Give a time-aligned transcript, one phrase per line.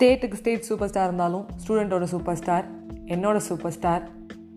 [0.00, 2.66] ஸ்டேட்டுக்கு state super star இருந்தாலும் ஸ்டூடெண்ட்டோட சூப்பர் ஸ்டார்
[3.14, 4.04] என்னோட சூப்பர் ஸ்டார்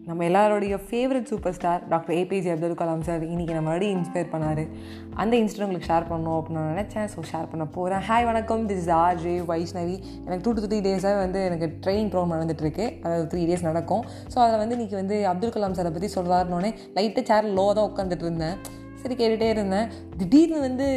[0.09, 4.61] நம்ம எல்லாரோடைய favourite super star doctor APJ Abdul Kalam sir இன்றைக்கி நம்ம மறுபடியும் இன்ஸ்பயர் பண்ணார்.
[5.21, 7.09] அந்த இன்ஸ்டர் உங்களுக்கு ஷேர் பண்ணணும் அப்படின்னு நான் நினச்சேன்.
[7.13, 8.63] ஸோ ஷேர் பண்ண போகிறேன் ஹாய் வணக்கம்.
[8.69, 12.85] This is R J Vaishnavi எனக்கு டூ டு த்ரீ டேஸாக வந்து எனக்கு ட்ரெயின் ப்ரோக்ராம் நடந்துட்டுருக்கு
[13.05, 14.05] அதாவது த்ரீ டேஸ் நடக்கும்.
[14.33, 18.27] ஸோ அதில் வந்து இன்றைக்கி வந்து அப்துல் கலாம் சாரை பற்றி சொல்கிறாருனோடனே லைட்டாக சேர் லோவாக தான் உட்காந்துட்டு
[18.29, 18.55] இருந்தேன்.
[19.03, 19.89] சரி கேட்டுகிட்டே இருந்தேன்.
[20.21, 20.87] திடீர்னு வந்து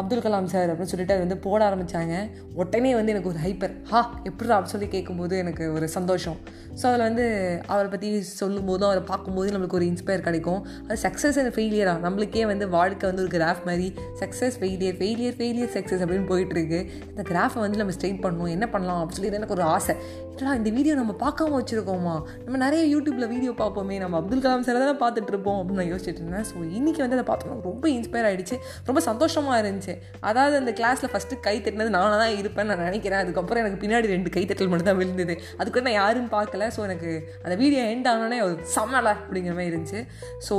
[0.00, 2.14] அப்துல் கலாம் சார் அப்படின்னு சொல்லிட்டு அது வந்து போட ஆரம்பித்தாங்க
[2.60, 6.38] உடனே வந்து எனக்கு ஒரு ஹைப்பர் ஹா எப்படி அப்படின்னு சொல்லி கேட்கும்போது எனக்கு ஒரு சந்தோஷம்.
[6.80, 7.24] ஸோ அதில் வந்து
[7.66, 8.08] அவரை பற்றி
[8.40, 10.60] சொல்லும்போதும் அவரை பார்க்கும்போது நம்மளுக்கு ஒரு இன்ஸ்பயர் கிடைக்கும்.
[10.88, 13.88] அது சக்ஸஸ் அண்ட் ஃபெயிலியராக நம்மளுக்கே வந்து வாழ்க்கை வந்து ஒரு கிராஃப் மாதிரி
[14.22, 16.80] success failure failure failure success அப்படின்னு போயிட்டுருக்கு
[17.10, 18.54] இந்த கிராஃபை வந்து நம்ம ஸ்ட்ரெயின் பண்ணணும்.
[18.56, 19.96] என்ன பண்ணலாம் அப்படின்னு சொல்லி எனக்கு ஒரு ஆசை.
[20.38, 22.14] ஏன்னா இந்த வீடியோ நம்ம பார்க்காம வச்சுருக்கோமா?
[22.44, 26.20] நம்ம நிறைய யூடியூப்பில் வீடியோ பார்ப்போமே நம்ம அப்துல் கலாம் சார் தானே பார்த்துட்டு இருப்போம் அப்படின்னு நான் யோசிச்சுட்டு
[26.22, 26.46] இருந்தேன்.
[26.50, 28.56] ஸோ இன்றைக்கி வந்து அதை பார்த்தோம்னா ரொம்ப இன்ஸ்பயர் ஆகிடுச்சு
[28.88, 29.94] ரொம்ப சந்தோஷமாக இருந்துச்சு.
[30.30, 33.22] அதாவது அந்த கிளாஸில் ஃபஸ்ட்டு கை தட்டினது நானாக தான் இருப்பேன் நான் நினைக்கிறேன்.
[33.24, 35.36] அதுக்கப்புறம் எனக்கு பின்னாடி ரெண்டு கை தட்டல் மட்டும் தான் விழுந்தது.
[35.60, 36.68] அதுக்கு நான் யாரும் பார்க்கல.
[36.76, 37.12] ஸோ எனக்கு
[37.44, 40.02] அந்த வீடியோ எண்ட் ஆனோடனே ஒரு சமலை அப்படிங்கிற மாதிரி இருந்துச்சு.
[40.48, 40.56] ஸோ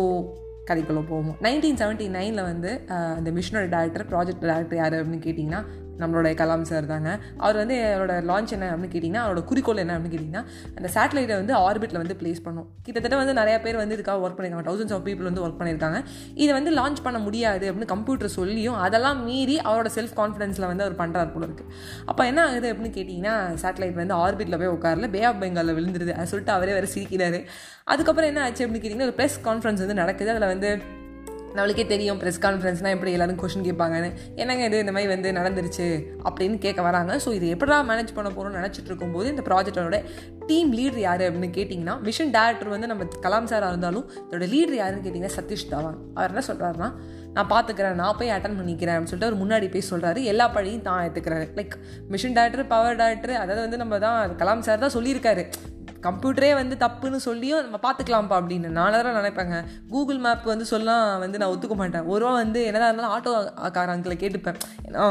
[0.69, 1.35] கதைக்குள்ளே போவோம்.
[1.45, 2.69] நைன்டீன் செவன்ட்டி நைனில் வந்து
[3.17, 5.59] அந்த மிஷனோட டேரக்டர் ப்ராஜெக்ட் டேரக்டர் யார் அப்படின்னு கேட்டிங்கன்னா
[5.99, 7.09] நம்மளோட கலாம் சார் தாங்க.
[7.37, 10.43] அவர் வந்து அவரோட லான்ச் என்ன அப்படின்னு கேட்டிங்கன்னா அவரோட குறிக்கோள் என்ன அப்படின்னு கேட்டிங்கன்னா
[10.77, 12.67] அந்த சேட்டலைட்டை வந்து ஆர்பிட்டில் வந்து பிளேஸ் பண்ணும்.
[12.83, 14.67] கிட்டத்தட்ட வந்து நிறைய பேர் வந்து இதுக்காக ஒர்க் பண்ணியிருக்காங்க.
[14.69, 15.99] தௌசண்ட்ஸ் ஆஃப் பீப்புள் வந்து ஒர்க் பண்ணியிருக்காங்க.
[16.33, 20.97] இதை வந்து லான்ச் பண்ண முடியாது அப்படின்னு கம்ப்யூட்டர் சொல்லியும் அதெல்லாம் மீறி அவரோட செல்ஃப் கான்ஃபிடென்ஸில் வந்து அவர்
[21.01, 21.71] பண்ணுறாரு போல இருக்குது
[22.05, 26.13] அப்போ என்ன ஆகுது அப்படின்னு கேட்டிங்கன்னா சேட்டலைட் வந்து ஆர்பிட்டில் போய் உட்காரல பே ஆஃப் பெங்காலில் விழுந்துருது.
[26.17, 27.41] அதை சொல்லிட்டு அவரே வேறு சிரிக்கிறாரு.
[27.83, 30.29] அதுக்கப்புறம் என்ன ஆச்சு அப்படின்னு கேட்டிங்கன்னா ஒரு ப்ரெஸ் கான்ஃபரன்ஸ் வந்து நடக்குது.
[30.29, 30.69] அதில் வந்து
[31.55, 34.09] நம்மளுக்கே தெரியும் ப்ரெஸ் கான்ஃபரன்ஸ்னால் எப்படி எல்லோரும் கொஷின் கேட்பாங்கன்னு.
[34.41, 34.77] என்னங்க இது?
[34.83, 35.85] இந்த மாதிரி வந்து நடந்துருச்சு
[36.27, 37.11] அப்படின்னு கேட்க வராங்க.
[37.25, 39.99] ஸோ இது எப்படா மேனேஜ் பண்ண போகிறோம்னு நினச்சிட்டு இருக்கும்போது இந்த ப்ராஜெக்டோட
[40.49, 45.05] டீம் லீடர் யார் அப்படின்னு கேட்டிங்கன்னா மிஷன் டேரக்டர் வந்து நம்ம கலாம் சாராக இருந்தாலும் இதோட லீடர் யாருன்னு
[45.05, 46.89] கேட்டிங்கன்னா சதீஷ் தவான் அவர் என்ன சொல்கிறாருன்னா
[47.37, 51.01] நான் பார்த்துக்கிறேன் நான் போய் அட்டன் பண்ணிக்கிறேன் அப்படின்னு சொல்லிட்டு அவர் முன்னாடி போய் சொல்கிறாரு எல்லா பழியும் தான்
[51.05, 51.47] எடுத்துக்கிறாரு.
[51.59, 51.73] Like
[52.13, 55.45] machine director power director அதாவது வந்து நம்ம தான் கலாம் சார் தான் சொல்லியிருக்காரு.
[56.07, 59.59] கம்ப்யூட்டரே வந்து தப்புன்னு சொல்லியும் நம்ம பார்த்துக்கலாம்ப்பா அப்படின்னு நான் தான் நினைப்பேங்க.
[59.89, 62.09] கூகுள் மேப் வந்து சொல்லலாம் வந்து நான் ஒத்துக்க மாட்டேன்.
[62.15, 64.59] ஒரு வந்து என்னதான் இருந்தாலும் ஆட்டோ கார அங்கில் கேட்டுப்பேன்.
[64.89, 65.05] ஏன்னா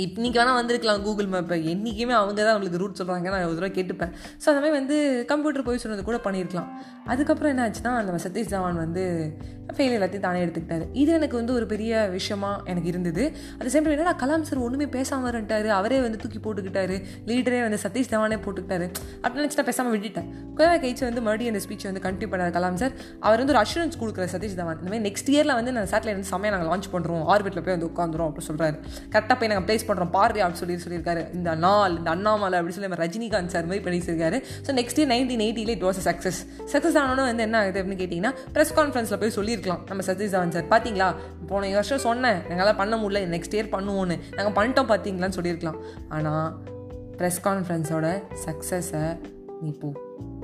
[0.00, 4.12] இன்றைக்கி வேணால் வந்திருக்கலாம் கூகுள் மேப்பை என்றைக்குமே அவங்க தான் நம்மளுக்கு ரூட் சொல்கிறாங்க நான் ஒரு தடவை கேட்டுப்பேன்.
[4.42, 4.96] ஸோ அந்த மாதிரி வந்து
[5.30, 6.68] கம்ப்யூட்டர் போய் சொன்னது கூட பண்ணியிருக்கலாம்.
[7.12, 9.02] அதுக்கப்புறம் என்ன ஆச்சுன்னா நம்ம சதீஷ் தவான் வந்து
[9.74, 10.84] ஃபெயில் எல்லாத்தையும் தானே எடுத்துக்கிட்டாரு.
[11.02, 13.24] இது எனக்கு வந்து ஒரு பெரிய விஷயமா எனக்கு இருந்தது.
[13.58, 16.96] அது சேம் டைம் என்னடா கலாம் சார் ஒன்றுமே பேசாமல் இருந்துட்டாரு அவரே வந்து தூக்கி போட்டுக்கிட்டாரு.
[17.30, 18.88] லீடரே வந்து சதீஷ் தவானே போட்டுக்கிட்டாரு.
[19.22, 20.28] அப்படின்னு நினச்சி நான் பேசாமல் விட்டுட்டேன்.
[20.56, 24.00] கொஞ்சம் கழிச்சு வந்து மறுபடியும் அந்த ஸ்பீச் வந்து கண்டினியூ பண்ணார் கலாம் சார் அவர் வந்து ஒரு அஷூரன்ஸ்
[24.02, 24.80] கொடுக்குற சதீஷ் தவான்.
[24.82, 27.90] இந்த மாதிரி நெக்ஸ்ட் இயரில் வந்து நான் சேட்டலைட் வந்து சமயம் நாங்கள் லான்ச் பண்ணுறோம் ஆர்பிட்டில் போய் வந்து
[27.92, 28.76] உட்காந்துரும் அப்படின்னு சொல்கிறாரு
[29.14, 31.22] கரெக்டாக போய் நாங்கள் பிளேஸ் பண்ணுறோம் பாரு அப்படின்னு சொல்லி சொல்லியிருக்காரு.
[31.38, 34.40] இந்த நாள் இந்த அண்ணாமலை அப்படின்னு சொல்லி ரஜினிகாந்த் சார் மாதிரி பண்ணியிருக்காரு.
[34.66, 36.40] ஸோ நெக்ஸ்ட் இயர் நைன்டீன் எயிட்டியில் இட் வாஸ் சக்ஸஸ்
[36.72, 39.82] சக்ஸஸ் ஆனோன்னு வந்து என்ன ஆகுது அப்படின்னு கேட்டிங்கன்னா ப்ரெஸ் கான்ஃபரன்ஸில் போய் சொல்லியிருக்கலாம்.
[39.90, 41.08] நம்ம சதீஷ் தவன் சார் பார்த்தீங்களா
[41.52, 42.40] போன வருஷம் சொன்னேன்.
[42.52, 43.22] எங்களால் பண்ண முடியல.
[43.34, 44.18] நெக்ஸ்ட் இயர் பண்ணுவோன்னு.
[44.36, 45.80] நாங்கள் பண்ணிட்டோம் பார்த்தீங்களான்னு சொல்லியிருக்கலாம்.
[46.16, 46.46] ஆனால்
[47.18, 48.06] ப்ரெஸ் கான்ஃபரன்ஸோட
[48.46, 49.04] சக்ஸஸை
[49.64, 49.90] நீ போ.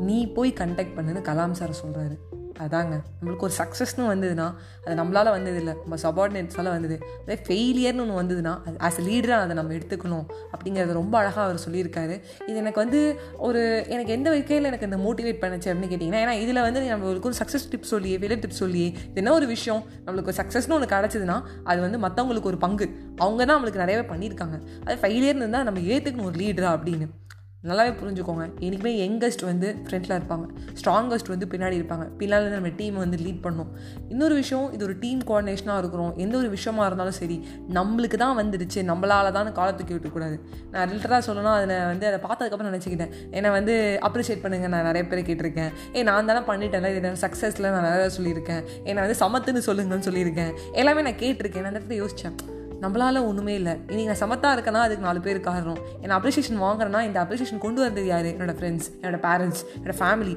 [0.09, 2.17] நீ போய் கண்டக்ட் பண்ணுன்னு கலாம் சார் சொல்கிறாரு
[2.65, 2.95] அதாங்க.
[3.19, 4.47] நம்மளுக்கு ஒரு சக்ஸஸ்னு வந்ததுன்னா
[4.85, 6.97] அது நம்மளால் வந்தது இல்லை நம்ம சபார்டினேட்ஸால் வந்தது.
[7.25, 11.61] அதே ஃபெயிலியர்னு ஒன்று வந்ததுன்னா அது ஆஸ் அ லீடராக அதை நம்ம எடுத்துக்கணும் அப்படிங்கிறது ரொம்ப அழகாக அவர்
[11.67, 12.21] சொல்லியிருக்காரு.
[12.47, 13.01] இது எனக்கு வந்து
[13.39, 17.39] ஒரு எனக்கு எந்த வகையில் எனக்கு இந்த மோட்டிவேட் பண்ணுச்சு அப்படின்னு கேட்டிங்கன்னா ஏன்னா இதில் வந்து நம்மளுக்கு ஒரு
[17.43, 19.83] சக்ஸஸ் டிப்ஸ் சொல்லியே ஃபெயிலியர் டிப்ஸ் சொல்லியே இது என்ன ஒரு விஷயம்?
[20.07, 22.89] நம்மளுக்கு ஒரு சக்ஸஸ்னு ஒன்று கிடச்சிதுன்னா அது வந்து மற்றவங்களுக்கு ஒரு பங்கு.
[23.17, 24.59] அவங்க தான் நம்மளுக்கு நிறையவே பண்ணியிருக்காங்க.
[24.85, 27.09] அது ஃபெயிலியர்னு இருந்தால் நம்ம ஏற்றுக்கணும் ஒரு லீடராக அப்படின்னு.
[27.67, 28.45] நல்லாவே புரிஞ்சுக்கோங்க.
[28.61, 30.45] என்றைக்குமே யங்கஸ்ட் வந்து ஃப்ரண்ட்டில் இருப்பாங்க.
[30.81, 32.05] ஸ்ட்ராங்கஸ்ட் வந்து பின்னாடி இருப்பாங்க.
[32.17, 33.71] பின்னால் நம்ம டீமை வந்து லீட் பண்ணும்.
[34.09, 36.17] இன்னொரு விஷயம் இது ஒரு டீம் கோஆர்டினேஷனாக இருக்கிறோம்.
[36.17, 37.47] எந்த ஒரு விஷயமா இருந்தாலும் சரி
[37.79, 38.83] நம்மளுக்கு தான் வந்துடுச்சு.
[38.91, 43.13] நம்மளால தான் காலத்துக்கு விட்டுக்கூடாது நான் ரிலேட்டடாக சொல்லணும் அதில் வந்து அதை பார்த்ததுக்கப்புறம் நினச்சிக்கிட்டேன்.
[43.31, 45.73] என்னை வந்து அப்ரிஷியேட் பண்ணுங்கள் நான் நிறைய பேர் கேட்டிருக்கேன்.
[45.95, 46.97] ஏ நான் தானே பண்ணிட்டேன்ல.
[46.97, 48.63] இது சக்ஸஸில் நான் நிறையா சொல்லியிருக்கேன்.
[48.85, 50.55] என்னை வந்து சமத்துன்னு சொல்லுங்கன்னு சொல்லியிருக்கேன்.
[50.73, 51.61] எல்லாமே நான் கேட்டிருக்கேன்.
[51.61, 53.73] நான் அந்த இடத்துல யோசித்தேன் நம்மளால ஒன்றுமே இல்லை.
[53.91, 55.81] இன்னைக்கு நான் சமத்தாக இருக்கேன்னா அதுக்கு நாலு பேர் காரணம்.
[56.03, 58.29] என்னை அப்ரிஷியேஷன் வாங்குறேன்னா இந்த அப்ரிஷியேஷன் கொண்டு வந்தது யார்?
[58.33, 60.35] என்னோடய ஃப்ரெண்ட்ஸ் என்னோட பேரண்ட்ஸ் என்னோட ஃபேமிலி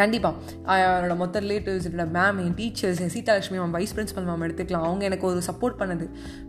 [0.00, 4.86] கண்டிப்பாக என்னோட மொத்த ரிலேட்டிவ்ஸ் என்னோட மேம் என் டீச்சர்ஸ் என் Seethalakshmi ma'am vice principal ma'am எடுத்துக்கலாம்.
[4.88, 6.06] அவங்க எனக்கு ஒரு சப்போர்ட் பண்ணது.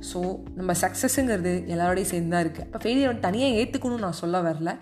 [0.09, 0.19] ஸோ
[0.59, 4.73] நம்ம சக்ஸஸுங்கிறது எல்லாரோடையும் சேர்ந்து தான் இருக்குது அப்போ ஃபெயிலியர் தனியாக ஏற்றுக்கணும்னு நான் சொல்ல வரல.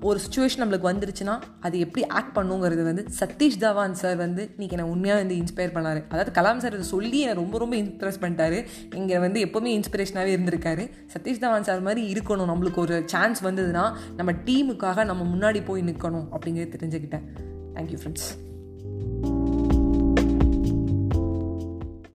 [0.00, 4.86] ஒரு சுச்சுவேஷன் நம்மளுக்கு வந்துருச்சுன்னா அது எப்படி ஆக்ட் பண்ணுங்கிறது வந்து சதீஷ் தவான் சார் வந்து இன்றைக்கி என்னை
[4.90, 6.00] உண்மையாக வந்து இன்ஸ்பயர் பண்ணார்.
[6.08, 8.64] அதாவது கலாம் சார் இதை சொல்லி என்னை ரொம்ப ரொம்ப இம்ப்ரெஸ் பண்ணிட்டாரு.
[8.94, 10.90] இங்கே வந்து எப்போவுமே இன்ஸ்பிரேஷனாகவே இருந்திருக்காரு.
[11.14, 12.52] சதீஷ் தவான் சார் மாதிரி இருக்கணும்.
[12.52, 17.28] நம்மளுக்கு ஒரு சான்ஸ் வந்ததுன்னா நம்ம டீமுக்காக நம்ம முன்னாடி போய் நிற்கணும் அப்படிங்கிறது தெரிஞ்சுக்கிட்டேன்.
[17.74, 18.30] Thank you friends